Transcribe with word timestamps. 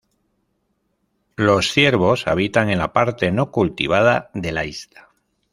Los 1.35 1.71
Ciervos 1.73 2.25
habitan 2.25 2.71
en 2.71 2.79
la 2.79 2.91
parte 2.91 3.29
no 3.29 3.51
cultivada 3.51 4.31
de 4.33 4.51
la 4.51 4.65
isla. 4.65 5.09